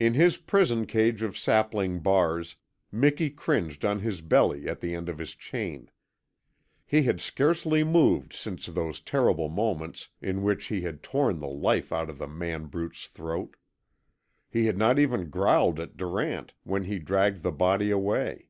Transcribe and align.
In 0.00 0.14
his 0.14 0.38
prison 0.38 0.86
cage 0.86 1.22
of 1.22 1.38
sapling 1.38 2.00
bars 2.00 2.56
Miki 2.90 3.30
cringed 3.30 3.84
on 3.84 4.00
his 4.00 4.20
belly 4.20 4.66
at 4.66 4.80
the 4.80 4.92
end 4.92 5.08
of 5.08 5.18
his 5.18 5.36
chain. 5.36 5.88
He 6.84 7.04
had 7.04 7.20
scarcely 7.20 7.84
moved 7.84 8.32
since 8.32 8.66
those 8.66 9.00
terrible 9.00 9.48
moments 9.48 10.08
in 10.20 10.42
which 10.42 10.66
he 10.66 10.80
had 10.80 11.00
torn 11.00 11.38
the 11.38 11.46
life 11.46 11.92
out 11.92 12.10
of 12.10 12.18
the 12.18 12.26
man 12.26 12.64
brute's 12.66 13.06
throat. 13.06 13.54
He 14.50 14.66
had 14.66 14.76
not 14.78 14.98
even 14.98 15.30
growled 15.30 15.78
at 15.78 15.96
Durant 15.96 16.54
when 16.64 16.82
he 16.82 16.98
dragged 16.98 17.44
the 17.44 17.52
body 17.52 17.92
away. 17.92 18.48